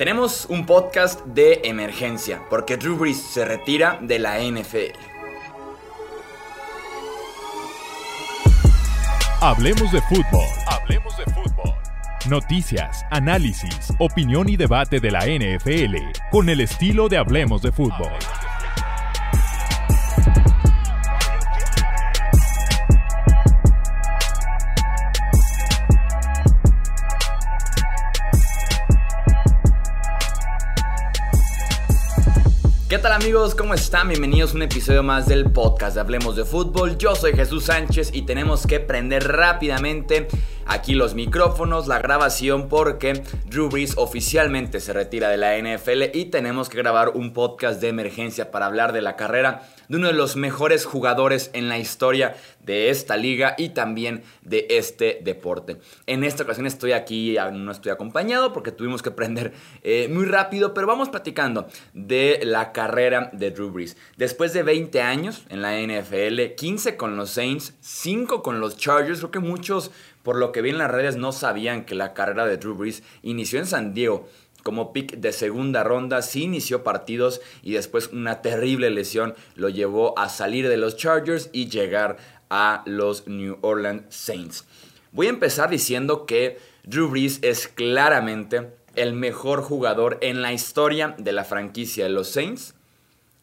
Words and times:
Tenemos 0.00 0.46
un 0.46 0.64
podcast 0.64 1.20
de 1.26 1.60
emergencia 1.62 2.40
porque 2.48 2.78
Drew 2.78 2.96
Brees 2.96 3.20
se 3.20 3.44
retira 3.44 3.98
de 4.00 4.18
la 4.18 4.38
NFL. 4.38 4.96
Hablemos 9.42 9.92
de 9.92 10.00
fútbol. 10.00 10.46
Hablemos 10.68 11.14
de 11.18 11.24
fútbol. 11.24 11.74
Noticias, 12.30 13.04
análisis, 13.10 13.92
opinión 13.98 14.48
y 14.48 14.56
debate 14.56 15.00
de 15.00 15.10
la 15.10 15.26
NFL 15.26 15.96
con 16.30 16.48
el 16.48 16.62
estilo 16.62 17.10
de 17.10 17.18
Hablemos 17.18 17.60
de 17.60 17.70
fútbol. 17.70 18.08
Amigos? 33.20 33.54
¿Cómo 33.54 33.74
están? 33.74 34.08
Bienvenidos 34.08 34.52
a 34.52 34.56
un 34.56 34.62
episodio 34.62 35.02
más 35.02 35.26
del 35.26 35.50
podcast 35.50 35.94
de 35.94 36.00
Hablemos 36.00 36.36
de 36.36 36.46
Fútbol. 36.46 36.96
Yo 36.96 37.14
soy 37.14 37.34
Jesús 37.34 37.64
Sánchez 37.64 38.12
y 38.14 38.22
tenemos 38.22 38.66
que 38.66 38.80
prender 38.80 39.28
rápidamente 39.28 40.26
aquí 40.64 40.94
los 40.94 41.14
micrófonos, 41.14 41.86
la 41.86 41.98
grabación 41.98 42.68
porque 42.68 43.22
Drew 43.44 43.68
Brees 43.68 43.98
oficialmente 43.98 44.80
se 44.80 44.94
retira 44.94 45.28
de 45.28 45.36
la 45.36 45.58
NFL 45.58 46.16
y 46.16 46.26
tenemos 46.26 46.70
que 46.70 46.78
grabar 46.78 47.10
un 47.10 47.34
podcast 47.34 47.78
de 47.82 47.88
emergencia 47.88 48.50
para 48.50 48.64
hablar 48.64 48.94
de 48.94 49.02
la 49.02 49.16
carrera 49.16 49.68
de 49.88 49.96
uno 49.96 50.06
de 50.06 50.14
los 50.14 50.36
mejores 50.36 50.86
jugadores 50.86 51.50
en 51.52 51.68
la 51.68 51.78
historia 51.78 52.36
de 52.64 52.90
esta 52.90 53.16
liga 53.16 53.54
y 53.58 53.70
también 53.70 54.22
de 54.42 54.66
este 54.70 55.20
deporte. 55.22 55.78
En 56.06 56.24
esta 56.24 56.42
ocasión 56.42 56.66
estoy 56.66 56.92
aquí, 56.92 57.36
no 57.52 57.72
estoy 57.72 57.92
acompañado 57.92 58.52
porque 58.52 58.72
tuvimos 58.72 59.02
que 59.02 59.10
prender 59.10 59.52
eh, 59.82 60.08
muy 60.10 60.24
rápido, 60.24 60.74
pero 60.74 60.86
vamos 60.86 61.08
platicando 61.08 61.66
de 61.94 62.40
la 62.44 62.72
carrera 62.72 63.30
de 63.32 63.50
Drew 63.50 63.70
Brees. 63.70 63.96
Después 64.16 64.52
de 64.52 64.62
20 64.62 65.02
años 65.02 65.44
en 65.48 65.62
la 65.62 65.80
NFL, 65.80 66.54
15 66.56 66.96
con 66.96 67.16
los 67.16 67.30
Saints, 67.30 67.74
5 67.80 68.42
con 68.42 68.60
los 68.60 68.76
Chargers, 68.76 69.18
creo 69.18 69.30
que 69.30 69.38
muchos 69.40 69.90
por 70.22 70.36
lo 70.36 70.52
que 70.52 70.60
vi 70.60 70.70
en 70.70 70.78
las 70.78 70.90
redes 70.90 71.16
no 71.16 71.32
sabían 71.32 71.84
que 71.84 71.94
la 71.94 72.12
carrera 72.12 72.44
de 72.44 72.58
Drew 72.58 72.74
Brees 72.74 73.02
inició 73.22 73.58
en 73.58 73.66
San 73.66 73.94
Diego 73.94 74.28
como 74.62 74.92
pick 74.92 75.16
de 75.16 75.32
segunda 75.32 75.84
ronda, 75.84 76.22
sí 76.22 76.44
inició 76.44 76.82
partidos 76.82 77.40
y 77.62 77.72
después 77.72 78.10
una 78.12 78.42
terrible 78.42 78.90
lesión 78.90 79.34
lo 79.54 79.68
llevó 79.68 80.18
a 80.18 80.28
salir 80.28 80.68
de 80.68 80.76
los 80.76 80.96
Chargers 80.96 81.50
y 81.52 81.68
llegar 81.68 82.18
a 82.50 82.82
los 82.84 83.26
New 83.26 83.58
Orleans 83.62 84.14
Saints. 84.14 84.66
Voy 85.12 85.28
a 85.28 85.30
empezar 85.30 85.70
diciendo 85.70 86.26
que 86.26 86.58
Drew 86.84 87.08
Brees 87.08 87.38
es 87.42 87.68
claramente 87.68 88.68
el 88.94 89.12
mejor 89.12 89.62
jugador 89.62 90.18
en 90.20 90.42
la 90.42 90.52
historia 90.52 91.14
de 91.18 91.32
la 91.32 91.44
franquicia 91.44 92.04
de 92.04 92.10
los 92.10 92.28
Saints 92.28 92.74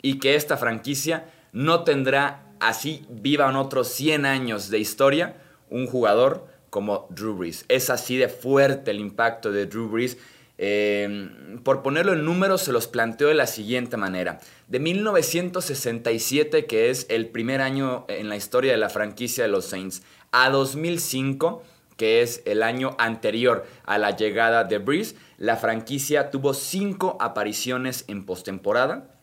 y 0.01 0.19
que 0.19 0.35
esta 0.35 0.57
franquicia 0.57 1.25
no 1.51 1.83
tendrá, 1.83 2.43
así 2.59 3.05
vivan 3.09 3.55
otros 3.55 3.87
100 3.89 4.25
años 4.25 4.69
de 4.69 4.79
historia, 4.79 5.37
un 5.69 5.87
jugador 5.87 6.47
como 6.69 7.07
Drew 7.09 7.35
Brees. 7.35 7.65
Es 7.69 7.89
así 7.89 8.17
de 8.17 8.29
fuerte 8.29 8.91
el 8.91 8.99
impacto 8.99 9.51
de 9.51 9.65
Drew 9.65 9.89
Brees 9.89 10.17
Em, 10.57 11.59
por 11.59 11.83
ponerlo 11.83 12.13
en 12.13 12.25
números, 12.25 12.63
se 12.63 12.71
los 12.71 12.87
planteo 12.87 13.27
de 13.27 13.35
la 13.35 13.47
siguiente 13.47 13.95
manera. 13.95 14.39
De 14.67 14.79
1967, 14.79 16.65
que 16.65 16.89
es 16.89 17.05
el 17.09 17.27
primer 17.27 17.61
año 17.61 18.05
en 18.07 18.27
la 18.29 18.35
historia 18.35 18.71
de 18.71 18.77
la 18.77 18.89
franquicia 18.89 19.43
de 19.43 19.49
los 19.49 19.65
Saints, 19.65 20.01
a 20.31 20.49
2005, 20.49 21.63
que 21.95 22.21
es 22.21 22.41
el 22.45 22.63
año 22.63 22.95
anterior 22.99 23.65
a 23.85 23.97
la 23.97 24.15
llegada 24.15 24.63
de 24.63 24.79
Breeze, 24.79 25.15
la 25.37 25.57
franquicia 25.57 26.31
tuvo 26.31 26.53
cinco 26.53 27.17
apariciones 27.19 28.05
en 28.07 28.25
postemporada, 28.25 29.13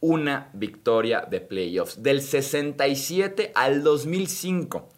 una 0.00 0.50
victoria 0.52 1.26
de 1.28 1.40
playoffs. 1.40 2.02
Del 2.02 2.22
67 2.22 3.52
al 3.54 3.82
2005, 3.82 4.88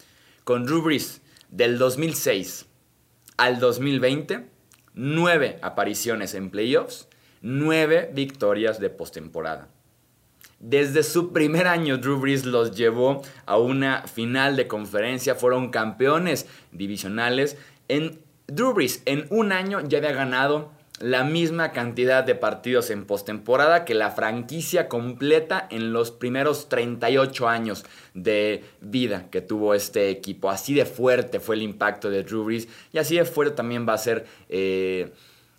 con 0.43 0.65
Drew 0.65 0.81
Brees, 0.81 1.21
del 1.49 1.77
2006 1.77 2.65
al 3.37 3.59
2020, 3.59 4.50
nueve 4.93 5.59
apariciones 5.61 6.33
en 6.35 6.49
playoffs, 6.49 7.07
nueve 7.41 8.11
victorias 8.13 8.79
de 8.79 8.89
postemporada. 8.89 9.69
Desde 10.59 11.01
su 11.01 11.33
primer 11.33 11.67
año, 11.67 11.97
Drew 11.97 12.19
Brees 12.19 12.45
los 12.45 12.75
llevó 12.75 13.23
a 13.47 13.57
una 13.57 14.03
final 14.03 14.55
de 14.55 14.67
conferencia, 14.67 15.33
fueron 15.33 15.71
campeones 15.71 16.45
divisionales. 16.71 17.57
En 17.87 18.19
Drew 18.47 18.73
Brees 18.73 19.01
en 19.05 19.25
un 19.31 19.53
año 19.53 19.81
ya 19.81 19.97
había 19.97 20.11
ganado 20.11 20.71
la 21.01 21.23
misma 21.23 21.71
cantidad 21.71 22.23
de 22.23 22.35
partidos 22.35 22.89
en 22.89 23.05
postemporada 23.05 23.85
que 23.85 23.93
la 23.93 24.11
franquicia 24.11 24.87
completa 24.87 25.67
en 25.69 25.93
los 25.93 26.11
primeros 26.11 26.69
38 26.69 27.49
años 27.49 27.85
de 28.13 28.63
vida 28.81 29.27
que 29.31 29.41
tuvo 29.41 29.73
este 29.73 30.09
equipo. 30.09 30.49
Así 30.49 30.73
de 30.73 30.85
fuerte 30.85 31.39
fue 31.39 31.55
el 31.55 31.63
impacto 31.63 32.09
de 32.09 32.23
Drew 32.23 32.43
Brees 32.43 32.67
y 32.93 32.99
así 32.99 33.17
de 33.17 33.25
fuerte 33.25 33.55
también 33.55 33.87
va 33.87 33.93
a 33.93 33.97
ser 33.97 34.25
eh, 34.49 35.11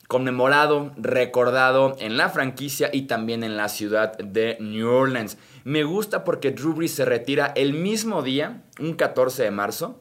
conmemorado, 0.06 0.92
recordado 0.96 1.96
en 1.98 2.16
la 2.16 2.28
franquicia 2.28 2.90
y 2.92 3.02
también 3.02 3.42
en 3.42 3.56
la 3.56 3.68
ciudad 3.68 4.16
de 4.18 4.56
New 4.60 4.88
Orleans. 4.88 5.38
Me 5.64 5.84
gusta 5.84 6.24
porque 6.24 6.50
Drew 6.50 6.74
Brees 6.74 6.94
se 6.94 7.04
retira 7.04 7.52
el 7.56 7.72
mismo 7.72 8.22
día, 8.22 8.62
un 8.78 8.94
14 8.94 9.44
de 9.44 9.50
marzo, 9.50 9.98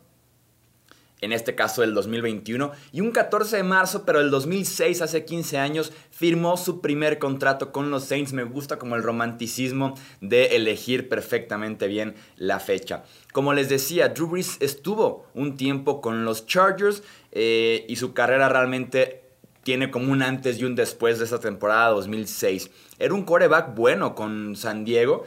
en 1.22 1.32
este 1.32 1.56
caso 1.56 1.84
el 1.84 1.94
2021, 1.94 2.72
y 2.92 3.02
un 3.02 3.12
14 3.12 3.58
de 3.58 3.64
marzo, 3.64 4.04
pero 4.06 4.20
el 4.20 4.32
2006, 4.32 5.02
hace 5.02 5.24
15 5.24 5.60
años, 5.60 5.94
firmó 6.10 6.58
su 6.58 6.82
primer 6.82 7.20
contrato 7.20 7.72
con 7.72 7.92
los 7.92 8.06
Saints. 8.06 8.34
Me 8.34 8.44
gusta 8.44 8.78
como 8.78 8.96
el 8.96 9.04
romanticismo 9.04 9.96
de 10.20 10.56
elegir 10.56 11.10
perfectamente 11.10 11.88
bien 11.88 12.16
la 12.38 12.60
fecha. 12.60 13.04
Como 13.32 13.54
les 13.54 13.70
decía, 13.70 14.10
Drew 14.10 14.28
Brees 14.28 14.58
estuvo 14.60 15.28
un 15.36 15.58
tiempo 15.58 16.02
con 16.02 16.26
los 16.26 16.48
Chargers 16.48 17.04
eh, 17.32 17.86
y 17.88 17.96
su 17.98 18.14
carrera 18.14 18.50
realmente 18.50 19.22
tiene 19.64 19.92
como 19.92 20.12
un 20.12 20.24
antes 20.24 20.60
y 20.60 20.66
un 20.66 20.76
después 20.76 21.20
de 21.20 21.26
esa 21.26 21.40
temporada 21.40 21.90
2006. 21.90 22.72
Era 22.98 23.14
un 23.14 23.24
coreback 23.24 23.76
bueno 23.76 24.16
con 24.16 24.56
San 24.56 24.86
Diego, 24.86 25.24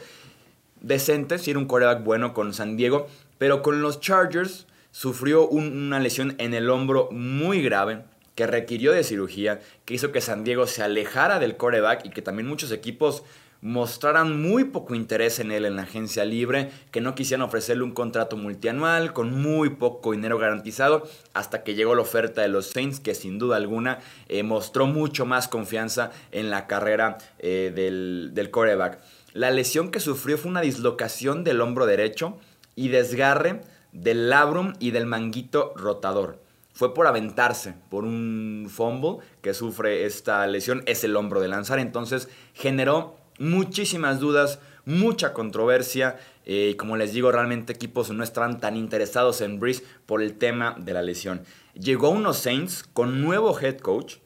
decente, 0.81 1.37
sí 1.37 1.51
era 1.51 1.59
un 1.59 1.67
coreback 1.67 2.03
bueno 2.03 2.33
con 2.33 2.53
San 2.53 2.75
Diego, 2.75 3.07
pero 3.37 3.61
con 3.61 3.81
los 3.81 4.01
Chargers 4.01 4.67
sufrió 4.95 5.45
una 5.49 5.99
lesión 5.99 6.35
en 6.37 6.53
el 6.53 6.69
hombro 6.69 7.09
muy 7.11 7.61
grave 7.61 8.05
que 8.33 8.47
requirió 8.47 8.93
de 8.93 9.03
cirugía, 9.03 9.59
que 9.83 9.93
hizo 9.93 10.13
que 10.13 10.21
San 10.21 10.45
Diego 10.45 10.67
se 10.67 10.83
alejara 10.83 11.37
del 11.37 11.57
coreback 11.57 12.05
y 12.05 12.11
que 12.11 12.21
también 12.21 12.47
muchos 12.47 12.71
equipos 12.71 13.23
mostraran 13.59 14.41
muy 14.41 14.63
poco 14.63 14.95
interés 14.95 15.39
en 15.39 15.51
él 15.51 15.65
en 15.65 15.75
la 15.75 15.81
agencia 15.81 16.23
libre, 16.23 16.71
que 16.91 17.01
no 17.01 17.13
quisieran 17.13 17.45
ofrecerle 17.45 17.83
un 17.83 17.91
contrato 17.91 18.37
multianual 18.37 19.11
con 19.11 19.33
muy 19.33 19.71
poco 19.71 20.13
dinero 20.13 20.37
garantizado, 20.37 21.03
hasta 21.33 21.65
que 21.65 21.75
llegó 21.75 21.93
la 21.93 22.01
oferta 22.03 22.41
de 22.41 22.47
los 22.47 22.67
Saints, 22.67 23.01
que 23.01 23.15
sin 23.15 23.37
duda 23.37 23.57
alguna 23.57 23.99
eh, 24.29 24.43
mostró 24.43 24.87
mucho 24.87 25.25
más 25.25 25.49
confianza 25.49 26.11
en 26.31 26.49
la 26.49 26.67
carrera 26.67 27.17
eh, 27.39 27.73
del, 27.75 28.31
del 28.33 28.49
coreback. 28.49 28.99
La 29.33 29.51
lesión 29.51 29.91
que 29.91 29.99
sufrió 29.99 30.37
fue 30.37 30.51
una 30.51 30.61
dislocación 30.61 31.43
del 31.43 31.59
hombro 31.59 31.85
derecho 31.85 32.37
y 32.77 32.87
desgarre 32.87 33.59
del 33.95 34.29
labrum 34.29 34.73
y 34.79 34.91
del 34.91 35.05
manguito 35.05 35.73
rotador. 35.75 36.43
Fue 36.73 36.93
por 36.93 37.07
aventarse, 37.07 37.73
por 37.89 38.03
un 38.03 38.67
fumble 38.69 39.25
que 39.41 39.53
sufre 39.53 40.05
esta 40.05 40.45
lesión, 40.45 40.83
es 40.85 41.05
el 41.05 41.15
hombro 41.15 41.39
de 41.39 41.47
lanzar, 41.47 41.79
entonces 41.79 42.27
generó 42.53 43.15
muchísimas 43.39 44.19
dudas, 44.19 44.59
mucha 44.83 45.31
controversia. 45.33 46.17
Eh, 46.45 46.71
y 46.71 46.75
como 46.75 46.97
les 46.97 47.13
digo, 47.13 47.31
realmente 47.31 47.71
equipos 47.71 48.11
no 48.11 48.23
estaban 48.23 48.59
tan 48.59 48.75
interesados 48.75 49.39
en 49.39 49.59
Breeze 49.59 49.83
por 50.05 50.21
el 50.21 50.37
tema 50.37 50.75
de 50.77 50.93
la 50.93 51.01
lesión. 51.01 51.43
Llegó 51.73 52.09
unos 52.09 52.37
Saints 52.37 52.83
con 52.83 53.21
nuevo 53.21 53.57
head 53.57 53.77
coach, 53.77 54.17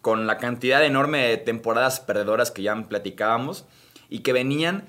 con 0.00 0.26
la 0.26 0.38
cantidad 0.38 0.84
enorme 0.84 1.28
de 1.28 1.36
temporadas 1.36 2.00
perdedoras 2.00 2.50
que 2.50 2.62
ya 2.62 2.74
platicábamos 2.88 3.66
y 4.08 4.20
que 4.20 4.32
venían 4.32 4.86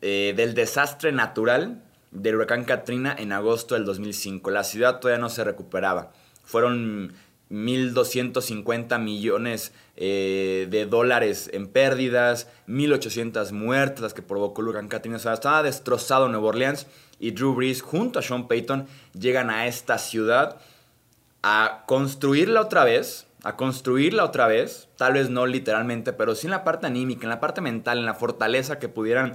eh, 0.00 0.32
del 0.36 0.54
desastre 0.54 1.10
natural 1.10 1.82
del 2.10 2.36
huracán 2.36 2.64
Katrina 2.64 3.14
en 3.18 3.32
agosto 3.32 3.74
del 3.74 3.84
2005. 3.84 4.50
La 4.50 4.64
ciudad 4.64 5.00
todavía 5.00 5.20
no 5.20 5.28
se 5.28 5.44
recuperaba. 5.44 6.12
Fueron 6.44 7.14
1.250 7.50 8.98
millones 9.00 9.72
eh, 9.96 10.66
de 10.70 10.86
dólares 10.86 11.50
en 11.52 11.68
pérdidas, 11.68 12.48
1.800 12.68 13.52
muertes 13.52 14.00
las 14.00 14.14
que 14.14 14.22
provocó 14.22 14.62
el 14.62 14.68
huracán 14.68 14.88
Katrina. 14.88 15.16
O 15.16 15.20
sea, 15.20 15.34
estaba 15.34 15.62
destrozado 15.62 16.28
Nueva 16.28 16.48
Orleans 16.48 16.86
y 17.18 17.32
Drew 17.32 17.54
Brees 17.54 17.82
junto 17.82 18.18
a 18.18 18.22
Sean 18.22 18.48
Payton 18.48 18.86
llegan 19.18 19.50
a 19.50 19.66
esta 19.66 19.98
ciudad 19.98 20.58
a 21.42 21.84
construirla 21.86 22.60
otra 22.60 22.84
vez, 22.84 23.26
a 23.44 23.56
construirla 23.56 24.24
otra 24.24 24.46
vez, 24.46 24.88
tal 24.96 25.14
vez 25.14 25.30
no 25.30 25.46
literalmente, 25.46 26.12
pero 26.12 26.34
sí 26.34 26.46
en 26.46 26.50
la 26.50 26.64
parte 26.64 26.86
anímica, 26.86 27.24
en 27.24 27.30
la 27.30 27.40
parte 27.40 27.60
mental, 27.60 27.98
en 27.98 28.06
la 28.06 28.14
fortaleza 28.14 28.78
que 28.78 28.88
pudieran 28.88 29.34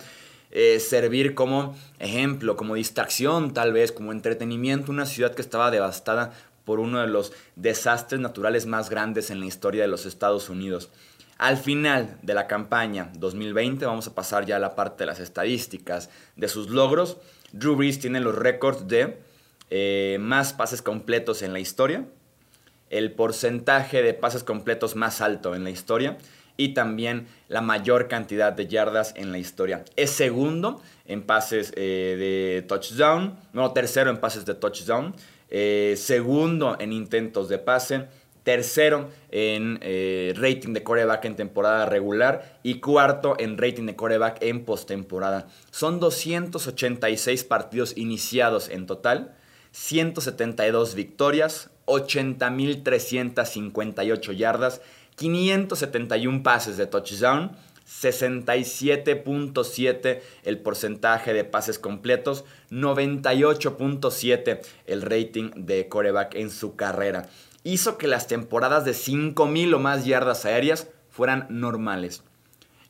eh, 0.56 0.80
servir 0.80 1.34
como 1.34 1.76
ejemplo, 1.98 2.56
como 2.56 2.76
distracción 2.76 3.56
tal 3.56 3.74
vez, 3.74 3.92
como 3.92 4.12
entretenimiento, 4.12 4.92
una 4.92 5.08
ciudad 5.08 5.34
que 5.34 5.42
estaba 5.42 5.72
devastada 5.72 6.32
por 6.64 6.80
uno 6.80 7.02
de 7.02 7.08
los 7.08 7.34
desastres 7.56 8.22
naturales 8.22 8.68
más 8.68 8.92
grandes 8.92 9.32
en 9.32 9.40
la 9.40 9.48
historia 9.48 9.82
de 9.82 9.88
los 9.88 10.06
Estados 10.06 10.50
Unidos. 10.50 10.92
Al 11.40 11.58
final 11.58 12.20
de 12.22 12.36
la 12.36 12.46
campaña 12.46 13.10
2020, 13.18 13.84
vamos 13.88 14.06
a 14.06 14.14
pasar 14.14 14.46
ya 14.46 14.58
a 14.58 14.60
la 14.60 14.76
parte 14.76 15.00
de 15.00 15.08
las 15.08 15.20
estadísticas 15.20 16.12
de 16.36 16.48
sus 16.48 16.70
logros. 16.70 17.18
Drew 17.52 17.76
Brees 17.76 18.00
tiene 18.00 18.20
los 18.20 18.36
récords 18.36 18.88
de 18.88 19.18
eh, 19.72 20.18
más 20.20 20.54
pases 20.54 20.84
completos 20.84 21.42
en 21.42 21.52
la 21.52 21.62
historia, 21.62 22.06
el 22.92 23.12
porcentaje 23.12 24.04
de 24.04 24.14
pases 24.14 24.44
completos 24.44 24.96
más 24.96 25.20
alto 25.20 25.56
en 25.56 25.64
la 25.64 25.72
historia 25.72 26.20
y 26.58 26.74
también 26.74 27.28
la 27.48 27.62
mayor 27.62 28.08
cantidad 28.08 28.54
de 28.54 28.68
yardas 28.68 29.14
en 29.16 29.32
la 29.32 29.38
historia. 29.38 29.84
Es 29.96 30.12
segundo 30.12 30.82
en 31.06 31.24
pases 31.24 31.74
eh, 31.76 32.16
de 32.18 32.62
touchdown, 32.68 33.38
no, 33.54 33.72
tercero 33.72 34.10
en 34.10 34.18
pases 34.18 34.46
de 34.46 34.56
touchdown, 34.56 35.16
eh, 35.50 35.96
segundo 35.98 36.78
en 36.80 36.94
intentos 36.94 37.50
de 37.50 37.58
pase, 37.60 38.08
tercero 38.44 39.10
en 39.32 39.80
eh, 39.82 40.34
rating 40.36 40.74
de 40.74 40.84
coreback 40.84 41.26
en 41.26 41.36
temporada 41.36 41.86
regular 41.86 42.60
y 42.62 42.80
cuarto 42.80 43.36
en 43.40 43.58
rating 43.58 43.86
de 43.86 43.96
coreback 43.96 44.38
en 44.42 44.66
postemporada. 44.66 45.48
Son 45.72 46.00
286 46.00 47.44
partidos 47.46 47.94
iniciados 47.98 48.70
en 48.70 48.86
total, 48.86 49.36
172 49.72 50.94
victorias, 50.94 51.72
80.358 51.86 54.36
yardas, 54.36 54.82
571 55.16 56.44
pases 56.44 56.78
de 56.78 56.88
touchdown, 56.88 57.52
67.7 57.88 60.22
el 60.44 60.58
porcentaje 60.60 61.34
de 61.34 61.44
pases 61.44 61.80
completos, 61.80 62.46
98.7 62.72 64.62
el 64.88 65.02
rating 65.02 65.52
de 65.56 65.90
coreback 65.90 66.36
en 66.36 66.50
su 66.50 66.76
carrera. 66.76 67.28
Hizo 67.64 67.98
que 67.98 68.08
las 68.08 68.28
temporadas 68.28 68.86
de 68.86 68.92
5.000 68.92 69.76
o 69.76 69.80
más 69.80 70.06
yardas 70.06 70.46
aéreas 70.46 70.88
fueran 71.10 71.48
normales. 71.50 72.24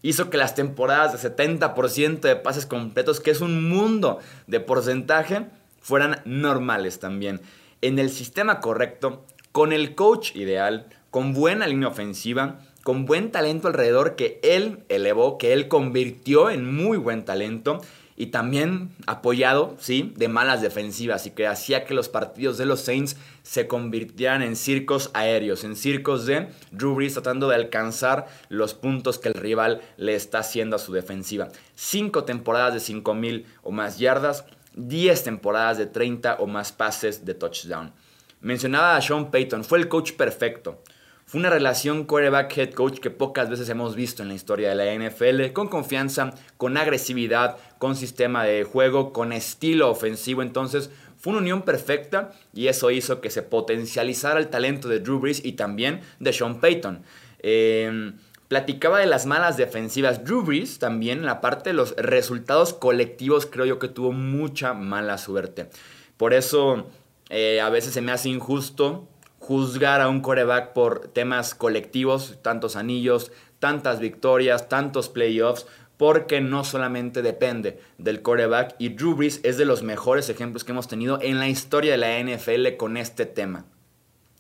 Hizo 0.02 0.30
que 0.30 0.38
las 0.38 0.56
temporadas 0.56 1.14
de 1.14 1.20
70% 1.36 2.20
de 2.20 2.36
pases 2.36 2.66
completos, 2.66 3.20
que 3.20 3.32
es 3.32 3.42
un 3.42 3.70
mundo 3.70 4.20
de 4.48 4.60
porcentaje, 4.60 5.46
fueran 5.80 6.22
normales 6.26 7.00
también. 7.00 7.42
En 7.84 8.00
el 8.00 8.12
sistema 8.12 8.62
correcto, 8.62 9.26
con 9.52 9.74
el 9.74 9.94
coach 9.94 10.38
ideal, 10.38 10.88
con 11.12 11.34
buena 11.34 11.68
línea 11.68 11.90
ofensiva, 11.90 12.62
con 12.82 13.04
buen 13.04 13.30
talento 13.30 13.68
alrededor 13.68 14.16
que 14.16 14.40
él 14.42 14.86
elevó, 14.88 15.38
que 15.38 15.52
él 15.52 15.68
convirtió 15.68 16.50
en 16.50 16.74
muy 16.74 16.98
buen 16.98 17.26
talento 17.26 17.82
y 18.16 18.28
también 18.28 18.92
apoyado, 19.06 19.76
sí, 19.82 20.14
de 20.16 20.30
malas 20.30 20.62
defensivas 20.62 21.28
y 21.28 21.32
que 21.32 21.46
hacía 21.46 21.84
que 21.84 21.94
los 21.94 22.08
partidos 22.08 22.58
de 22.58 22.66
los 22.66 22.80
Saints 22.80 23.18
se 23.42 23.68
convirtieran 23.68 24.44
en 24.44 24.56
circos 24.56 25.12
aéreos, 25.14 25.66
en 25.66 25.76
circos 25.76 26.26
de 26.26 26.48
Drew 26.72 26.96
Brees 26.96 27.16
tratando 27.16 27.50
de 27.50 27.56
alcanzar 27.56 28.28
los 28.48 28.76
puntos 28.76 29.20
que 29.20 29.28
el 29.28 29.34
rival 29.34 29.82
le 29.98 30.16
está 30.16 30.40
haciendo 30.40 30.78
a 30.78 30.80
su 30.80 30.94
defensiva. 30.94 31.50
Cinco 31.76 32.24
temporadas 32.24 32.74
de 32.76 32.80
5000 32.80 33.46
o 33.62 33.72
más 33.72 34.00
yardas, 34.00 34.46
10 34.76 35.24
temporadas 35.24 35.78
de 35.78 35.86
30 35.86 36.36
o 36.36 36.48
más 36.48 36.72
pases 36.72 37.26
de 37.26 37.34
touchdown. 37.34 37.94
Mencionaba 38.42 38.96
a 38.96 39.02
Sean 39.02 39.32
Payton, 39.32 39.64
fue 39.64 39.80
el 39.80 39.88
coach 39.88 40.14
perfecto. 40.14 40.82
Fue 41.26 41.40
una 41.40 41.50
relación 41.50 42.04
quarterback-head 42.06 42.74
coach 42.74 43.00
que 43.00 43.10
pocas 43.10 43.50
veces 43.50 43.70
hemos 43.70 43.96
visto 43.96 44.22
en 44.22 44.28
la 44.28 44.36
historia 44.36 44.70
de 44.70 44.76
la 44.76 44.94
NFL, 44.94 45.54
con 45.54 45.68
confianza, 45.68 46.34
con 46.58 46.78
agresividad, 46.78 47.58
con 47.80 47.96
sistema 47.96 48.44
de 48.44 48.66
juego, 48.66 49.14
con 49.14 49.32
estilo 49.32 49.90
ofensivo. 49.90 50.42
Entonces, 50.42 50.90
fue 51.18 51.32
una 51.32 51.42
unión 51.42 51.62
perfecta 51.62 52.34
y 52.54 52.68
eso 52.68 52.92
hizo 52.92 53.22
que 53.22 53.30
se 53.30 53.42
potencializara 53.42 54.40
el 54.40 54.50
talento 54.50 54.90
de 54.90 55.00
Drew 55.00 55.20
Brees 55.20 55.44
y 55.44 55.54
también 55.54 56.02
de 56.20 56.34
Sean 56.34 56.60
Payton. 56.60 57.02
Em, 57.40 58.18
platicaba 58.48 59.00
de 59.00 59.06
las 59.06 59.26
malas 59.26 59.58
defensivas. 59.58 60.24
Drew 60.24 60.44
Brees 60.44 60.80
también, 60.80 61.26
la 61.26 61.42
parte 61.42 61.72
de 61.72 61.76
los 61.76 61.96
resultados 61.96 62.74
colectivos, 62.74 63.46
creo 63.46 63.66
yo 63.66 63.80
que 63.80 63.88
tuvo 63.88 64.12
mucha 64.12 64.74
mala 64.74 65.18
suerte. 65.18 65.70
Por 66.18 66.34
eso, 66.34 66.88
eh, 67.30 67.62
a 67.62 67.70
veces 67.70 67.94
se 67.94 68.02
me 68.02 68.12
hace 68.12 68.30
injusto 68.30 69.08
juzgar 69.40 70.00
a 70.00 70.08
un 70.08 70.22
coreback 70.22 70.72
por 70.72 71.10
temas 71.10 71.54
colectivos, 71.54 72.38
tantos 72.42 72.78
anillos, 72.78 73.32
tantas 73.60 74.00
victorias, 74.00 74.70
tantos 74.70 75.10
playoffs, 75.10 75.66
porque 75.98 76.42
no 76.42 76.64
solamente 76.64 77.22
depende 77.22 77.80
del 77.98 78.22
coreback 78.22 78.76
y 78.80 78.90
Drew 78.90 79.16
Brees 79.16 79.40
es 79.44 79.58
de 79.58 79.66
los 79.66 79.84
mejores 79.84 80.30
ejemplos 80.30 80.64
que 80.64 80.72
hemos 80.72 80.88
tenido 80.88 81.20
en 81.22 81.40
la 81.40 81.48
historia 81.48 81.92
de 81.92 81.98
la 81.98 82.20
NFL 82.20 82.78
con 82.78 82.98
este 82.98 83.26
tema. 83.26 83.66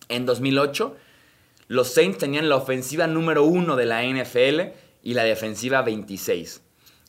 En 0.09 0.25
2008, 0.25 0.95
los 1.67 1.93
Saints 1.93 2.17
tenían 2.17 2.49
la 2.49 2.57
ofensiva 2.57 3.07
número 3.07 3.43
uno 3.43 3.75
de 3.75 3.85
la 3.85 4.03
NFL 4.03 4.73
y 5.01 5.13
la 5.13 5.23
defensiva 5.23 5.81
26. 5.81 6.61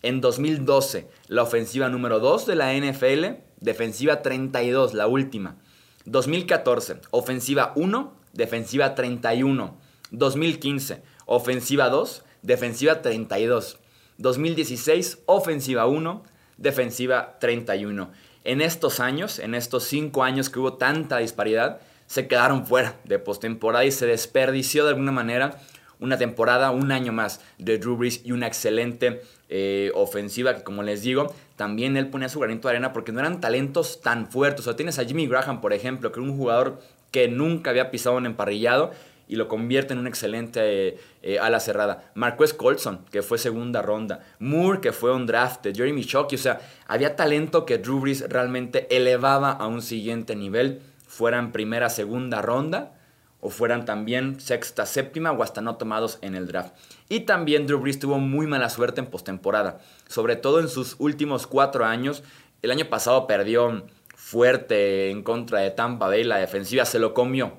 En 0.03 0.21
2012, 0.21 1.09
la 1.29 1.43
ofensiva 1.43 1.89
número 1.89 2.21
2 2.21 2.47
de 2.47 2.57
la 2.57 2.75
NFL, 2.75 3.43
defensiva 3.61 4.23
32, 4.23 4.95
la 4.95 5.07
última. 5.07 5.57
2014, 6.05 6.97
ofensiva 7.11 7.73
1, 7.75 8.15
defensiva 8.33 8.95
31. 8.95 9.79
2015, 10.11 11.03
ofensiva 11.27 11.89
2, 11.89 12.25
defensiva 12.43 13.01
32. 13.01 13.79
2016, 14.19 15.19
ofensiva 15.27 15.87
1, 15.87 16.23
defensiva 16.59 17.39
31. 17.41 18.11
En 18.45 18.61
estos 18.61 19.01
años, 19.01 19.39
en 19.39 19.55
estos 19.55 19.85
5 19.85 20.23
años 20.23 20.51
que 20.51 20.59
hubo 20.59 20.75
tanta 20.75 21.19
disparidad, 21.19 21.81
se 22.15 22.29
quedaron 22.29 22.65
fuera 22.65 22.95
de 23.03 23.19
postemporada 23.19 23.85
y 23.85 23.91
se 23.91 24.07
desperdició 24.07 24.85
de 24.85 24.91
alguna 24.91 25.11
manera 25.11 25.59
una 25.99 26.17
temporada, 26.17 26.71
un 26.71 26.93
año 26.93 27.13
más 27.13 27.41
de 27.59 27.77
Drew 27.77 27.97
Brees 27.97 28.21
y 28.25 28.31
una 28.31 28.47
excelente 28.47 29.23
eh, 29.49 29.91
ofensiva 29.97 30.55
que 30.55 30.63
como 30.63 30.85
les 30.85 31.03
digo, 31.03 31.35
también 31.57 31.97
él 31.97 32.11
ponía 32.11 32.29
su 32.29 32.39
granito 32.39 32.69
de 32.69 32.75
arena 32.75 32.93
porque 32.93 33.11
no 33.11 33.19
eran 33.19 33.41
talentos 33.41 34.01
tan 34.01 34.29
fuertes. 34.29 34.61
O 34.61 34.63
sea, 34.63 34.77
tienes 34.77 35.01
a 35.01 35.05
Jimmy 35.05 35.27
Graham, 35.27 35.61
por 35.61 35.73
ejemplo, 35.73 36.13
que 36.13 36.21
era 36.21 36.31
un 36.31 36.37
jugador 36.37 36.81
que 37.11 37.27
nunca 37.27 37.71
había 37.71 37.91
pisado 37.91 38.17
un 38.17 38.27
emparrillado 38.27 38.93
y 39.27 39.35
lo 39.35 39.49
convierte 39.49 39.95
en 39.95 39.99
un 39.99 40.07
excelente 40.07 40.61
eh, 40.63 40.99
eh, 41.23 41.41
ala 41.41 41.59
cerrada. 41.59 42.13
Marquez 42.15 42.55
Colson, 42.55 43.05
que 43.11 43.23
fue 43.23 43.39
segunda 43.39 43.83
ronda. 43.83 44.25
Moore, 44.39 44.81
que 44.81 44.93
fue 44.93 45.13
un 45.13 45.27
draft. 45.27 45.67
Jeremy 45.75 46.03
Shockey. 46.03 46.39
O 46.39 46.43
sea, 46.43 46.61
había 46.87 47.17
talento 47.17 47.67
que 47.67 47.79
Drew 47.79 47.99
Brees 47.99 48.29
realmente 48.29 48.87
elevaba 48.95 49.51
a 49.51 49.67
un 49.67 49.83
siguiente 49.83 50.37
nivel. 50.37 50.81
Fueran 51.17 51.53
primera, 51.53 51.91
segunda 51.91 52.43
ronda 52.43 52.93
o 53.41 53.49
fueran 53.49 53.85
también 53.85 54.41
sexta, 54.41 54.85
séptima 54.85 55.31
o 55.31 55.45
hasta 55.45 55.61
no 55.61 55.77
tomados 55.77 56.19
en 56.23 56.35
el 56.35 56.49
draft. 56.49 56.75
Y 57.09 57.21
también 57.21 57.69
Drew 57.69 57.79
Brees 57.79 58.01
tuvo 58.01 58.19
muy 58.19 58.49
mala 58.49 58.69
suerte 58.69 59.01
en 59.01 59.07
postemporada, 59.07 59.79
sobre 60.09 60.35
todo 60.35 60.59
en 60.59 60.69
sus 60.69 60.97
últimos 60.99 61.47
cuatro 61.47 61.85
años. 61.85 62.25
El 62.63 62.73
año 62.73 62.87
pasado 62.87 63.29
perdió 63.29 63.87
fuerte 64.17 65.11
en 65.11 65.23
contra 65.23 65.61
de 65.61 65.71
Tampa 65.71 66.09
Bay, 66.09 66.25
la 66.25 66.39
defensiva 66.39 66.85
se 66.85 66.99
lo 66.99 67.15
comió. 67.15 67.59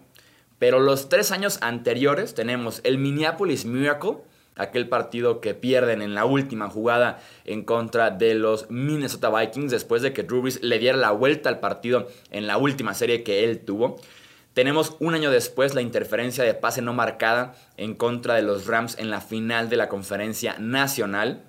Pero 0.60 0.82
los 0.82 1.08
tres 1.08 1.32
años 1.32 1.60
anteriores 1.62 2.34
tenemos 2.34 2.82
el 2.84 2.98
Minneapolis 2.98 3.64
Miracle, 3.64 4.18
aquel 4.56 4.88
partido 4.88 5.42
que 5.42 5.54
pierden 5.54 6.02
en 6.02 6.16
la 6.16 6.26
última 6.26 6.70
jugada 6.70 7.20
en 7.46 7.64
contra 7.64 8.12
de 8.12 8.36
los 8.36 8.70
Minnesota 8.70 9.30
Vikings 9.30 9.72
después 9.72 10.02
de 10.02 10.14
que 10.14 10.24
Drew 10.24 10.42
Brees 10.42 10.62
le 10.62 10.80
diera 10.80 10.98
la 10.98 11.12
vuelta 11.12 11.50
al 11.50 11.60
partido 11.60 12.08
en 12.32 12.48
la 12.48 12.58
última 12.58 12.94
serie 12.94 13.24
que 13.24 13.44
él 13.44 13.60
tuvo. 13.60 13.98
Tenemos 14.54 14.96
un 15.00 15.14
año 15.14 15.32
después 15.32 15.76
la 15.76 15.82
interferencia 15.82 16.44
de 16.44 16.54
pase 16.54 16.82
no 16.82 16.94
marcada 16.94 17.56
en 17.76 17.94
contra 17.94 18.36
de 18.36 18.42
los 18.42 18.68
Rams 18.68 18.98
en 18.98 19.10
la 19.10 19.20
final 19.20 19.68
de 19.70 19.76
la 19.76 19.90
conferencia 19.90 20.56
nacional. 20.60 21.44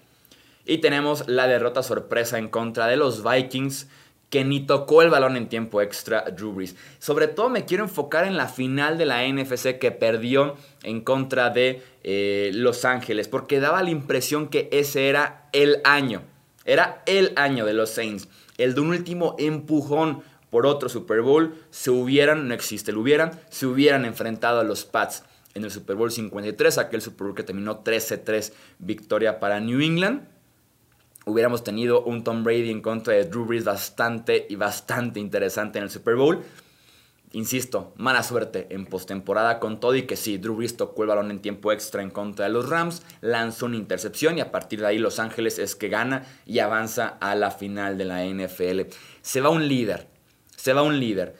Y 0.64 0.78
tenemos 0.78 1.28
la 1.28 1.46
derrota 1.46 1.84
sorpresa 1.84 2.38
en 2.38 2.48
contra 2.48 2.88
de 2.88 2.96
los 2.96 3.22
Vikings 3.22 3.88
que 4.30 4.44
ni 4.44 4.60
tocó 4.60 5.02
el 5.02 5.10
balón 5.10 5.36
en 5.36 5.48
tiempo 5.48 5.80
extra 5.80 6.22
Drew 6.22 6.52
Brees. 6.52 6.76
Sobre 6.98 7.28
todo 7.28 7.48
me 7.48 7.64
quiero 7.64 7.84
enfocar 7.84 8.26
en 8.26 8.36
la 8.36 8.48
final 8.48 8.98
de 8.98 9.06
la 9.06 9.26
NFC 9.26 9.78
que 9.78 9.92
perdió 9.92 10.56
en 10.82 11.00
contra 11.00 11.50
de 11.50 11.82
eh, 12.02 12.50
Los 12.52 12.84
Ángeles, 12.84 13.28
porque 13.28 13.60
daba 13.60 13.82
la 13.82 13.90
impresión 13.90 14.48
que 14.48 14.68
ese 14.72 15.08
era 15.08 15.48
el 15.52 15.80
año. 15.84 16.22
Era 16.64 17.02
el 17.06 17.32
año 17.36 17.64
de 17.64 17.74
los 17.74 17.90
Saints. 17.90 18.28
El 18.58 18.74
de 18.74 18.80
un 18.80 18.88
último 18.88 19.36
empujón 19.38 20.22
por 20.50 20.66
otro 20.66 20.88
Super 20.88 21.20
Bowl, 21.22 21.54
se 21.70 21.90
hubieran, 21.90 22.48
no 22.48 22.54
existe 22.54 22.90
el 22.90 22.96
hubieran, 22.96 23.38
se 23.50 23.66
hubieran 23.66 24.04
enfrentado 24.04 24.60
a 24.60 24.64
los 24.64 24.84
Pats 24.84 25.24
en 25.54 25.64
el 25.64 25.70
Super 25.70 25.96
Bowl 25.96 26.10
53, 26.10 26.78
aquel 26.78 27.02
Super 27.02 27.26
Bowl 27.26 27.34
que 27.34 27.42
terminó 27.42 27.82
13-3 27.82 28.52
victoria 28.78 29.40
para 29.40 29.60
New 29.60 29.80
England. 29.80 30.26
Hubiéramos 31.28 31.64
tenido 31.64 32.04
un 32.04 32.22
Tom 32.22 32.44
Brady 32.44 32.70
en 32.70 32.80
contra 32.80 33.12
de 33.12 33.24
Drew 33.24 33.46
Brees 33.46 33.64
bastante 33.64 34.46
y 34.48 34.54
bastante 34.54 35.18
interesante 35.18 35.78
en 35.78 35.82
el 35.82 35.90
Super 35.90 36.14
Bowl. 36.14 36.44
Insisto, 37.32 37.92
mala 37.96 38.22
suerte 38.22 38.68
en 38.70 38.86
postemporada 38.86 39.58
con 39.58 39.80
todo 39.80 39.96
y 39.96 40.02
que 40.02 40.14
sí, 40.14 40.38
Drew 40.38 40.54
Brees 40.54 40.76
tocó 40.76 41.02
el 41.02 41.08
balón 41.08 41.32
en 41.32 41.40
tiempo 41.40 41.72
extra 41.72 42.00
en 42.00 42.10
contra 42.10 42.46
de 42.46 42.52
los 42.52 42.68
Rams, 42.68 43.02
lanzó 43.22 43.66
una 43.66 43.74
intercepción 43.74 44.38
y 44.38 44.40
a 44.40 44.52
partir 44.52 44.78
de 44.78 44.86
ahí 44.86 44.98
Los 44.98 45.18
Ángeles 45.18 45.58
es 45.58 45.74
que 45.74 45.88
gana 45.88 46.24
y 46.46 46.60
avanza 46.60 47.16
a 47.20 47.34
la 47.34 47.50
final 47.50 47.98
de 47.98 48.04
la 48.04 48.24
NFL. 48.24 48.82
Se 49.20 49.40
va 49.40 49.50
un 49.50 49.66
líder, 49.66 50.06
se 50.54 50.74
va 50.74 50.82
un 50.82 51.00
líder. 51.00 51.34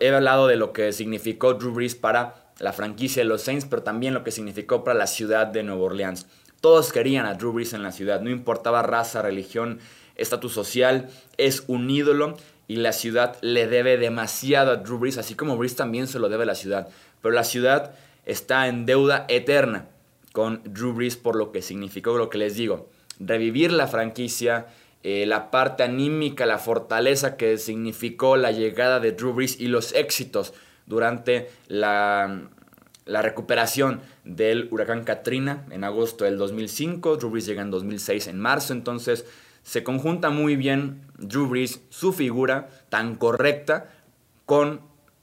He 0.00 0.08
hablado 0.08 0.48
de 0.48 0.56
lo 0.56 0.72
que 0.72 0.92
significó 0.92 1.54
Drew 1.54 1.72
Brees 1.72 1.94
para 1.94 2.50
la 2.58 2.72
franquicia 2.72 3.22
de 3.22 3.28
los 3.28 3.42
Saints, 3.42 3.66
pero 3.70 3.84
también 3.84 4.14
lo 4.14 4.24
que 4.24 4.32
significó 4.32 4.82
para 4.82 4.98
la 4.98 5.06
ciudad 5.06 5.46
de 5.46 5.62
Nueva 5.62 5.82
Orleans. 5.82 6.26
Todos 6.62 6.92
querían 6.92 7.26
a 7.26 7.34
Drew 7.34 7.50
Brees 7.50 7.72
en 7.72 7.82
la 7.82 7.90
ciudad, 7.90 8.20
no 8.20 8.30
importaba 8.30 8.82
raza, 8.82 9.20
religión, 9.20 9.80
estatus 10.14 10.52
social, 10.52 11.10
es 11.36 11.64
un 11.66 11.90
ídolo 11.90 12.36
y 12.68 12.76
la 12.76 12.92
ciudad 12.92 13.36
le 13.40 13.66
debe 13.66 13.98
demasiado 13.98 14.70
a 14.70 14.76
Drew 14.76 14.96
Brees, 14.96 15.18
así 15.18 15.34
como 15.34 15.56
Brees 15.56 15.74
también 15.74 16.06
se 16.06 16.20
lo 16.20 16.28
debe 16.28 16.44
a 16.44 16.46
la 16.46 16.54
ciudad. 16.54 16.88
Pero 17.20 17.34
la 17.34 17.42
ciudad 17.42 17.96
está 18.26 18.68
en 18.68 18.86
deuda 18.86 19.26
eterna 19.28 19.88
con 20.30 20.62
Drew 20.62 20.92
Brees 20.92 21.16
por 21.16 21.34
lo 21.34 21.50
que 21.50 21.62
significó 21.62 22.16
lo 22.16 22.30
que 22.30 22.38
les 22.38 22.54
digo. 22.54 22.88
Revivir 23.18 23.72
la 23.72 23.88
franquicia, 23.88 24.66
eh, 25.02 25.26
la 25.26 25.50
parte 25.50 25.82
anímica, 25.82 26.46
la 26.46 26.58
fortaleza 26.58 27.36
que 27.36 27.58
significó 27.58 28.36
la 28.36 28.52
llegada 28.52 29.00
de 29.00 29.10
Drew 29.10 29.32
Brees 29.32 29.58
y 29.60 29.66
los 29.66 29.92
éxitos 29.94 30.54
durante 30.86 31.50
la, 31.66 32.46
la 33.04 33.22
recuperación 33.22 34.00
del 34.24 34.68
huracán 34.70 35.04
Katrina 35.04 35.66
en 35.70 35.84
agosto 35.84 36.24
del 36.24 36.38
2005. 36.38 37.16
Drew 37.16 37.30
Brees 37.30 37.46
llega 37.46 37.62
en 37.62 37.70
2006 37.70 38.28
en 38.28 38.38
marzo, 38.38 38.72
entonces 38.72 39.26
se 39.62 39.82
conjunta 39.84 40.30
muy 40.30 40.56
bien 40.56 41.02
Drew 41.18 41.48
Brees, 41.48 41.82
su 41.88 42.12
figura 42.12 42.68
tan 42.88 43.16
correcta, 43.16 43.90
con 44.44 44.80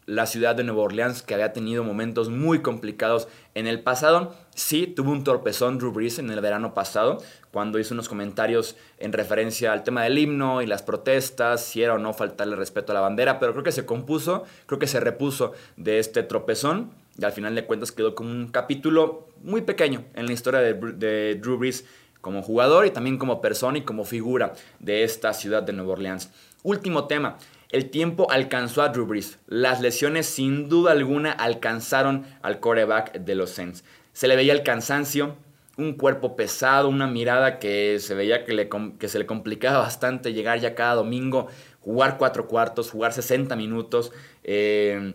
la 0.09 0.25
ciudad 0.25 0.55
de 0.55 0.63
Nueva 0.63 0.81
Orleans 0.81 1.21
que 1.21 1.35
había 1.35 1.53
tenido 1.53 1.83
momentos 1.83 2.29
muy 2.29 2.63
complicados 2.63 3.27
en 3.53 3.67
el 3.67 3.81
pasado. 3.81 4.33
Sí, 4.55 4.87
tuvo 4.87 5.11
un 5.11 5.23
torpezón 5.23 5.77
Drew 5.77 5.91
Brees 5.91 6.17
en 6.17 6.31
el 6.31 6.41
verano 6.41 6.73
pasado, 6.73 7.21
cuando 7.51 7.77
hizo 7.77 7.93
unos 7.93 8.09
comentarios 8.09 8.75
en 8.97 9.13
referencia 9.13 9.71
al 9.71 9.83
tema 9.83 10.03
del 10.03 10.17
himno 10.17 10.63
y 10.63 10.65
las 10.65 10.81
protestas, 10.81 11.63
si 11.63 11.83
era 11.83 11.93
o 11.93 11.99
no 11.99 12.13
faltarle 12.13 12.55
respeto 12.55 12.91
a 12.91 12.95
la 12.95 13.01
bandera, 13.01 13.39
pero 13.39 13.51
creo 13.51 13.63
que 13.63 13.71
se 13.71 13.85
compuso, 13.85 14.45
creo 14.65 14.79
que 14.79 14.87
se 14.87 14.99
repuso 14.99 15.53
de 15.77 15.99
este 15.99 16.23
tropezón 16.23 16.91
y 17.19 17.25
al 17.25 17.31
final 17.31 17.55
de 17.55 17.65
cuentas 17.65 17.91
quedó 17.91 18.15
como 18.15 18.31
un 18.31 18.47
capítulo 18.47 19.27
muy 19.43 19.61
pequeño 19.61 20.05
en 20.15 20.25
la 20.25 20.33
historia 20.33 20.61
de, 20.61 21.35
Drew 21.35 21.57
Brees 21.57 21.85
como 22.21 22.41
jugador 22.41 22.85
y 22.85 22.91
también 22.91 23.17
como 23.17 23.41
persona 23.41 23.77
y 23.77 23.81
como 23.81 24.05
figura 24.05 24.53
de 24.79 25.03
esta 25.03 25.33
ciudad 25.33 25.63
de 25.63 25.73
Nueva 25.73 25.93
Orleans. 25.93 26.31
Último 26.63 27.07
tema, 27.07 27.37
el 27.71 27.89
tiempo 27.89 28.29
alcanzó 28.29 28.81
a 28.81 28.89
Drew 28.89 29.05
Brees. 29.05 29.39
Las 29.47 29.81
lesiones 29.81 30.27
sin 30.27 30.69
duda 30.69 30.91
alguna 30.91 31.31
alcanzaron 31.31 32.25
al 32.41 32.59
quarterback 32.59 33.13
de 33.19 33.35
los 33.35 33.51
Saints. 33.51 33.83
Se 34.13 34.27
le 34.27 34.35
veía 34.35 34.53
el 34.53 34.63
cansancio, 34.63 35.35
un 35.77 35.93
cuerpo 35.93 36.35
pesado, 36.35 36.89
una 36.89 37.07
mirada 37.07 37.59
que 37.59 37.99
se 37.99 38.13
veía 38.15 38.43
que, 38.43 38.53
le, 38.53 38.69
que 38.97 39.07
se 39.07 39.19
le 39.19 39.25
complicaba 39.25 39.79
bastante 39.79 40.33
llegar 40.33 40.59
ya 40.59 40.75
cada 40.75 40.95
domingo, 40.95 41.47
jugar 41.79 42.17
cuatro 42.17 42.47
cuartos, 42.47 42.91
jugar 42.91 43.13
60 43.13 43.55
minutos. 43.55 44.11
Eh, 44.43 45.13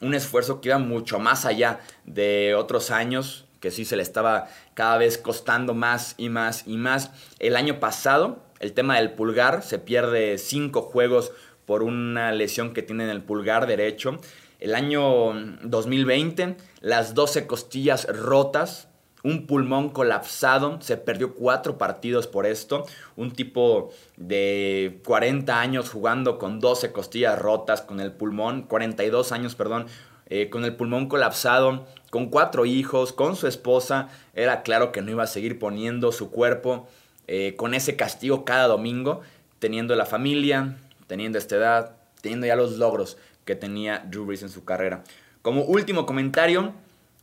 un 0.00 0.14
esfuerzo 0.14 0.60
que 0.60 0.68
iba 0.68 0.78
mucho 0.78 1.18
más 1.18 1.44
allá 1.44 1.80
de 2.04 2.54
otros 2.54 2.90
años, 2.90 3.46
que 3.60 3.70
sí 3.70 3.84
se 3.84 3.96
le 3.96 4.02
estaba 4.02 4.48
cada 4.74 4.98
vez 4.98 5.18
costando 5.18 5.74
más 5.74 6.14
y 6.16 6.28
más 6.28 6.64
y 6.66 6.76
más. 6.76 7.10
El 7.38 7.56
año 7.56 7.80
pasado, 7.80 8.42
el 8.60 8.72
tema 8.72 8.96
del 8.96 9.12
pulgar, 9.12 9.62
se 9.62 9.78
pierde 9.78 10.38
cinco 10.38 10.82
juegos 10.82 11.32
por 11.66 11.82
una 11.82 12.32
lesión 12.32 12.72
que 12.72 12.82
tiene 12.82 13.04
en 13.04 13.10
el 13.10 13.22
pulgar 13.22 13.66
derecho. 13.66 14.20
El 14.60 14.74
año 14.74 15.34
2020, 15.62 16.56
las 16.80 17.14
12 17.14 17.46
costillas 17.46 18.06
rotas, 18.06 18.87
un 19.22 19.46
pulmón 19.46 19.90
colapsado, 19.90 20.80
se 20.80 20.96
perdió 20.96 21.34
cuatro 21.34 21.78
partidos 21.78 22.26
por 22.26 22.46
esto. 22.46 22.86
Un 23.16 23.32
tipo 23.32 23.90
de 24.16 25.00
40 25.04 25.60
años 25.60 25.90
jugando 25.90 26.38
con 26.38 26.60
12 26.60 26.92
costillas 26.92 27.38
rotas, 27.38 27.82
con 27.82 28.00
el 28.00 28.12
pulmón, 28.12 28.62
42 28.62 29.32
años, 29.32 29.54
perdón, 29.54 29.86
eh, 30.28 30.50
con 30.50 30.64
el 30.64 30.76
pulmón 30.76 31.08
colapsado, 31.08 31.86
con 32.10 32.26
cuatro 32.26 32.66
hijos, 32.66 33.12
con 33.12 33.34
su 33.34 33.46
esposa. 33.46 34.08
Era 34.34 34.62
claro 34.62 34.92
que 34.92 35.02
no 35.02 35.10
iba 35.10 35.24
a 35.24 35.28
seguir 35.28 35.58
poniendo 35.58 36.12
su 36.12 36.30
cuerpo 36.30 36.88
eh, 37.26 37.54
con 37.56 37.74
ese 37.74 37.96
castigo 37.96 38.44
cada 38.44 38.68
domingo, 38.68 39.20
teniendo 39.58 39.96
la 39.96 40.06
familia, 40.06 40.76
teniendo 41.06 41.38
esta 41.38 41.56
edad, 41.56 41.96
teniendo 42.20 42.46
ya 42.46 42.56
los 42.56 42.78
logros 42.78 43.18
que 43.44 43.54
tenía 43.54 44.04
Drew 44.06 44.26
Brees 44.26 44.42
en 44.42 44.48
su 44.48 44.64
carrera. 44.64 45.02
Como 45.42 45.62
último 45.62 46.06
comentario, 46.06 46.74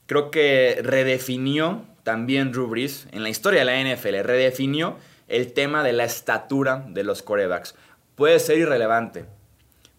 creo 0.05 0.31
que 0.31 0.79
redefinió 0.83 1.85
también 2.03 2.51
Drew 2.51 2.67
Brees 2.67 3.07
en 3.11 3.23
la 3.23 3.29
historia 3.29 3.65
de 3.65 3.65
la 3.65 3.95
NFL, 3.95 4.21
redefinió 4.23 4.97
el 5.27 5.53
tema 5.53 5.83
de 5.83 5.93
la 5.93 6.03
estatura 6.03 6.85
de 6.87 7.03
los 7.03 7.21
corebacks. 7.21 7.75
Puede 8.15 8.39
ser 8.39 8.59
irrelevante, 8.59 9.25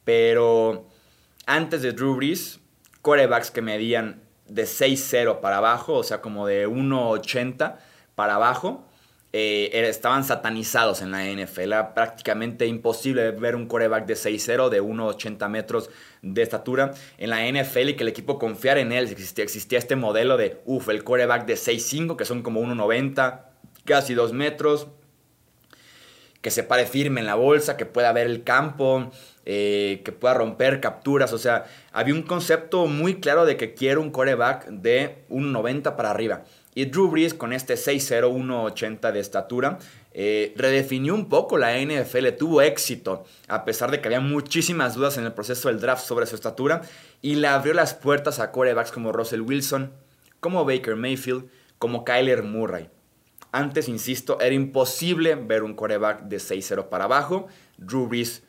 pero 0.05 0.87
antes 1.47 1.83
de 1.83 1.93
Drew 1.93 2.15
Brees, 2.15 2.61
corebacks 3.03 3.51
que 3.51 3.63
medían 3.63 4.23
de 4.49 4.65
6-0 4.65 5.41
para 5.41 5.59
abajo, 5.59 5.95
o 5.95 6.03
sea, 6.05 6.21
como 6.21 6.47
de 6.47 6.69
1.80 6.69 7.77
para 8.15 8.37
abajo, 8.37 8.85
eh, 9.39 9.89
estaban 9.89 10.25
satanizados 10.25 11.03
en 11.03 11.11
la 11.11 11.25
NFL. 11.25 11.61
Era 11.61 11.93
prácticamente 11.93 12.67
imposible 12.67 13.31
ver 13.33 13.55
un 13.55 13.67
coreback 13.67 14.07
de 14.07 14.15
6-0, 14.15 14.71
de 14.71 14.83
1,80 14.83 15.49
metros 15.51 15.91
de 16.23 16.41
estatura 16.41 16.95
en 17.19 17.29
la 17.29 17.47
NFL 17.47 17.91
y 17.91 17.95
que 17.95 18.03
el 18.05 18.09
equipo 18.09 18.39
confiara 18.39 18.81
en 18.81 18.93
él. 18.93 19.09
Existía, 19.09 19.45
existía 19.45 19.79
este 19.79 19.95
modelo 19.95 20.39
de, 20.39 20.63
uff, 20.65 20.89
el 20.89 21.05
coreback 21.05 21.45
de 21.45 21.55
6-5, 21.55 22.17
que 22.17 22.25
son 22.25 22.43
como 22.43 22.63
1,90, 22.63 23.43
casi 23.85 24.15
2 24.15 24.33
metros, 24.33 24.87
que 26.41 26.51
se 26.51 26.63
pare 26.63 26.87
firme 26.87 27.21
en 27.21 27.27
la 27.27 27.35
bolsa, 27.35 27.77
que 27.77 27.85
pueda 27.85 28.13
ver 28.13 28.27
el 28.27 28.43
campo, 28.43 29.11
eh, 29.49 30.03
que 30.05 30.11
pueda 30.11 30.35
romper 30.35 30.81
capturas. 30.81 31.33
O 31.33 31.39
sea, 31.39 31.67
había 31.93 32.15
un 32.15 32.23
concepto 32.23 32.87
muy 32.87 33.21
claro 33.21 33.47
de 33.47 33.57
que 33.57 33.75
quiero 33.75 34.03
un 34.03 34.11
coreback 34.11 34.67
de 34.67 35.25
1,90 35.31 35.95
para 35.95 36.11
arriba. 36.11 36.43
Y 36.75 36.87
Drew 36.87 37.09
Brees 37.09 37.33
con 37.33 37.53
este 37.53 37.75
6'0, 37.75 38.29
1'80 38.29 39.13
de 39.13 39.21
estatura, 39.21 39.79
eh, 40.13 40.53
redefinió 40.57 41.15
un 41.15 41.29
poco 41.29 41.59
la 41.59 41.79
NFL, 41.79 42.31
tuvo 42.37 42.61
éxito, 42.61 43.25
a 43.47 43.65
pesar 43.65 43.93
de 43.93 44.01
que 44.01 44.09
había 44.09 44.21
muchísimas 44.21 44.95
dudas 44.95 45.17
en 45.17 45.25
el 45.25 45.33
proceso 45.33 45.69
del 45.69 45.81
draft 45.81 46.05
sobre 46.05 46.27
su 46.27 46.35
estatura, 46.35 46.83
y 47.23 47.37
le 47.37 47.47
abrió 47.47 47.73
las 47.73 47.95
puertas 47.95 48.41
a 48.41 48.51
corebacks 48.51 48.91
como 48.91 49.13
Russell 49.13 49.43
Wilson, 49.43 49.93
como 50.41 50.65
Baker 50.65 50.97
Mayfield, 50.97 51.49
como 51.79 52.05
Kyler 52.05 52.43
Murray. 52.43 52.91
Antes, 53.53 53.89
insisto, 53.89 54.41
era 54.41 54.55
imposible 54.55 55.37
ver 55.37 55.63
un 55.63 55.75
coreback 55.75 56.23
de 56.25 56.39
6'0 56.39 56.89
para 56.89 57.05
abajo. 57.05 57.47
Drew 57.79 58.09
Brees 58.09 58.43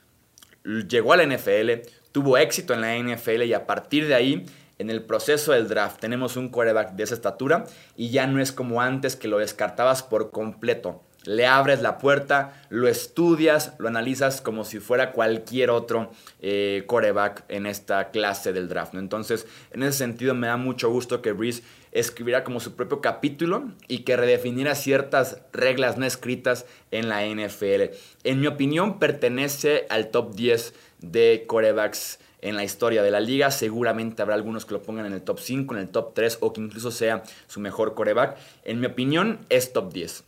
llegó 0.88 1.13
a 1.13 1.17
la 1.17 1.25
NFL, 1.25 1.88
tuvo 2.12 2.38
éxito 2.38 2.74
en 2.74 2.81
la 2.81 2.97
NFL 2.97 3.43
y 3.43 3.53
a 3.53 3.65
partir 3.65 4.07
de 4.07 4.15
ahí 4.15 4.45
en 4.79 4.89
el 4.89 5.01
proceso 5.01 5.53
del 5.53 5.67
draft 5.67 6.00
tenemos 6.00 6.38
un 6.38 6.50
quarterback 6.50 6.91
de 6.91 7.03
esa 7.03 7.15
estatura 7.15 7.65
y 7.95 8.09
ya 8.09 8.27
no 8.27 8.41
es 8.41 8.51
como 8.51 8.81
antes 8.81 9.15
que 9.15 9.27
lo 9.27 9.39
descartabas 9.39 10.03
por 10.03 10.31
completo. 10.31 11.03
Le 11.24 11.45
abres 11.45 11.81
la 11.81 11.97
puerta, 11.97 12.53
lo 12.69 12.88
estudias, 12.88 13.74
lo 13.79 13.89
analizas 13.89 14.39
como 14.39 14.63
si 14.63 14.79
fuera 14.79 15.12
cualquier 15.12 15.71
otro 15.71 16.12
eh, 16.41 16.83
quarterback 16.88 17.43
en 17.50 17.65
esta 17.65 18.12
clase 18.12 18.53
del 18.53 18.69
draft. 18.69 18.95
Entonces, 18.95 19.45
en 19.71 19.83
ese 19.83 19.97
sentido, 19.97 20.36
me 20.36 20.47
da 20.47 20.55
mucho 20.55 20.89
gusto 20.89 21.21
que 21.21 21.33
Breeze 21.33 21.63
escribiera 22.00 22.44
como 22.44 22.60
su 22.60 22.75
propio 22.75 23.01
capítulo 23.01 23.72
y 23.88 24.00
que 24.00 24.16
redefiniera 24.16 24.75
ciertas 24.75 25.42
reglas 25.51 25.98
no 25.98 26.06
escritas 26.06 26.66
en 26.92 27.10
la 27.10 27.25
NFL. 27.25 27.96
En 28.24 28.39
mi 28.39 28.48
opinión, 28.48 29.00
pertenece 29.00 29.86
al 29.89 30.10
top 30.10 30.36
10 30.36 30.74
de 31.00 31.46
quarterbacks 31.48 32.20
en 32.42 32.56
la 32.56 32.63
historia 32.63 33.04
de 33.04 33.12
la 33.12 33.20
liga. 33.20 33.51
Seguramente 33.51 34.22
habrá 34.22 34.36
algunos 34.36 34.66
que 34.66 34.74
lo 34.74 34.84
pongan 34.84 35.06
en 35.06 35.13
el 35.13 35.22
top 35.22 35.39
5, 35.39 35.74
en 35.74 35.82
el 35.82 35.89
top 35.89 36.13
3 36.13 36.38
o 36.42 36.54
que 36.54 36.62
incluso 36.62 36.92
sea 36.92 37.24
su 37.48 37.60
mejor 37.60 37.94
coreback. 37.94 38.38
En 38.63 38.80
mi 38.80 38.86
opinión, 38.86 39.39
es 39.50 39.74
top 39.74 39.92
10. 39.92 40.24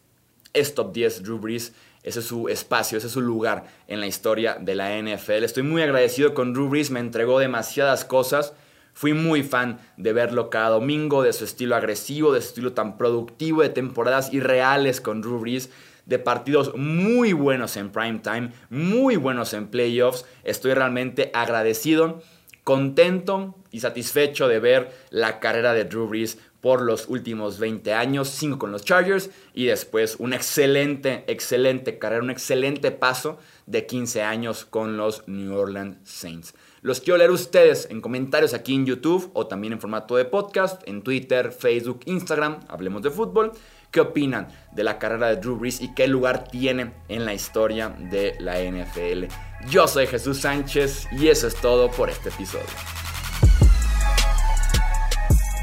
Es 0.54 0.74
top 0.74 0.92
10 0.94 1.24
Drew 1.24 1.40
Brees. 1.40 1.74
Ese 2.02 2.20
es 2.20 2.26
su 2.26 2.48
espacio, 2.48 2.98
ese 2.98 3.08
es 3.08 3.14
su 3.14 3.22
lugar 3.22 3.66
en 3.88 4.00
la 4.00 4.08
historia 4.08 4.56
de 4.60 4.74
la 4.74 4.98
NFL. 4.98 5.44
Estoy 5.44 5.64
muy 5.64 5.82
agradecido 5.82 6.34
con 6.34 6.54
Drew 6.54 6.70
Brees, 6.70 6.92
me 6.92 7.02
entregó 7.02 7.40
demasiadas 7.40 8.06
cosas. 8.06 8.54
Fui 9.00 9.14
muy 9.14 9.44
fan 9.44 9.80
de 9.96 10.12
verlo 10.12 10.50
cada 10.50 10.72
domingo, 10.72 11.24
de 11.24 11.32
su 11.32 11.46
estilo 11.46 11.78
agresivo, 11.78 12.34
de 12.34 12.42
su 12.42 12.50
estilo 12.50 12.74
tan 12.74 12.98
productivo, 12.98 13.62
de 13.62 13.70
temporadas 13.70 14.34
irreales 14.34 15.00
con 15.00 15.22
Drew 15.22 15.40
Brees 15.40 15.70
de 16.06 16.20
partidos 16.20 16.76
muy 16.76 17.32
buenos 17.32 17.78
en 17.78 17.94
prime 17.94 18.20
time, 18.20 18.52
muy 18.70 19.16
buenos 19.16 19.54
en 19.54 19.68
playoffs. 19.68 20.26
Estoy 20.44 20.74
realmente 20.74 21.32
agradecido, 21.34 22.22
contento 22.66 23.56
y 23.72 23.80
satisfecho 23.80 24.50
de 24.50 24.60
ver 24.60 24.92
la 25.12 25.40
carrera 25.40 25.74
de 25.74 25.86
Drew 25.86 26.10
Brees 26.10 26.38
por 26.60 26.82
los 26.82 27.08
últimos 27.08 27.58
20 27.58 27.94
años, 27.94 28.28
5 28.28 28.60
con 28.60 28.74
los 28.74 28.84
Chargers 28.84 29.30
y 29.54 29.68
después 29.68 30.18
una 30.20 30.36
excelente, 30.36 31.24
excelente 31.28 32.00
carrera, 32.00 32.22
un 32.22 32.32
excelente 32.32 32.92
paso 32.92 33.40
de 33.66 33.86
15 33.86 34.24
años 34.24 34.66
con 34.66 34.98
los 34.98 35.26
New 35.26 35.56
Orleans 35.56 36.00
Saints. 36.04 36.54
Los 36.82 37.02
quiero 37.02 37.18
leer 37.18 37.32
ustedes 37.32 37.88
en 37.90 38.00
comentarios 38.00 38.54
aquí 38.54 38.74
en 38.74 38.86
YouTube 38.86 39.32
o 39.34 39.48
también 39.48 39.74
en 39.74 39.82
formato 39.82 40.16
de 40.16 40.26
podcast, 40.26 40.82
en 40.88 41.02
Twitter, 41.02 41.52
Facebook, 41.52 42.02
Instagram, 42.06 42.60
hablemos 42.68 43.02
de 43.02 43.12
fútbol. 43.12 43.52
qué 43.92 44.02
opinan 44.02 44.48
de 44.72 44.84
la 44.84 45.00
carrera 45.00 45.30
de 45.30 45.38
Drew 45.38 45.58
Brees 45.58 45.82
y 45.82 45.94
qué 45.96 46.08
lugar 46.08 46.44
tiene 46.48 46.94
en 47.08 47.26
la 47.26 47.34
historia 47.34 47.90
de 47.90 48.36
la 48.40 48.60
NFL. 48.62 49.26
Yo 49.68 49.88
soy 49.88 50.06
Jesús 50.06 50.42
Sánchez 50.42 51.08
y 51.12 51.28
eso 51.28 51.48
es 51.48 51.56
todo 51.56 51.90
por 51.90 52.10
este 52.10 52.30
episodio. 52.30 52.68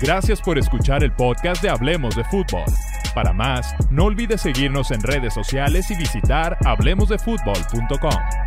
Gracias 0.02 0.42
por 0.42 0.58
escuchar 0.58 1.04
el 1.04 1.12
podcast 1.12 1.62
de 1.62 1.70
Hablemos 1.70 2.16
de 2.16 2.24
Fútbol. 2.24 2.64
Para 3.14 3.32
más, 3.32 3.74
no 3.90 4.04
olvides 4.04 4.42
seguirnos 4.42 4.90
en 4.90 5.00
redes 5.00 5.32
sociales 5.32 5.90
y 5.90 5.96
visitar 5.96 6.58
hablemosdefutbol.com. 6.66 8.45